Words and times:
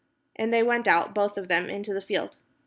And 0.35 0.51
they 0.51 0.63
went 0.63 0.87
out 0.87 1.13
both 1.13 1.37
of 1.37 1.47
them 1.47 1.69
into 1.69 1.93
the 1.93 2.01
field. 2.01 2.35